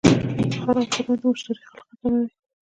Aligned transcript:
خراب 0.61 0.85
خدمت 0.95 1.19
د 1.21 1.23
مشتری 1.31 1.63
علاقه 1.69 1.93
کموي. 1.99 2.27